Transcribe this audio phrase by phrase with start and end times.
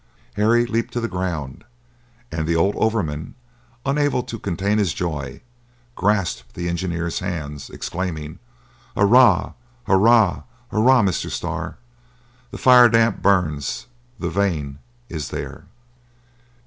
[0.33, 1.63] Harry leaped to the ground,
[2.31, 3.35] and the old overman,
[3.85, 5.43] unable to contain his joy,
[5.93, 8.39] grasped the engineer's hands, exclaiming,
[8.97, 9.53] "Hurrah!
[9.85, 10.41] hurrah!
[10.71, 11.03] hurrah!
[11.03, 11.29] Mr.
[11.29, 11.77] Starr.
[12.49, 13.85] The fire damp burns!
[14.17, 15.65] the vein is there!"